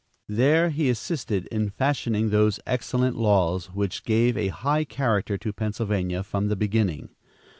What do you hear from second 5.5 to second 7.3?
Pennsylvania from the beginning.